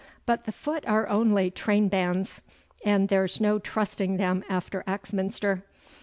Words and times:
'But 0.25 0.45
the 0.45 0.51
foot 0.51 0.83
are 0.87 1.07
only 1.07 1.51
train 1.51 1.87
bands, 1.87 2.41
and 2.83 3.07
there's 3.07 3.39
no 3.39 3.59
trusting 3.59 4.17
them 4.17 4.43
after 4.49 4.83
Axminster. 4.87 5.63